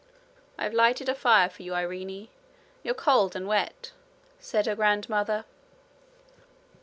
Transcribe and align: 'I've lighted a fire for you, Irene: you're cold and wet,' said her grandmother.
'I've 0.57 0.73
lighted 0.73 1.09
a 1.09 1.13
fire 1.13 1.47
for 1.47 1.61
you, 1.61 1.75
Irene: 1.75 2.27
you're 2.81 2.95
cold 2.95 3.35
and 3.35 3.47
wet,' 3.47 3.91
said 4.39 4.65
her 4.65 4.73
grandmother. 4.75 5.45